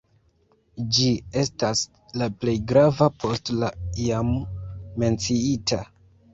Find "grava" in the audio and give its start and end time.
2.73-3.11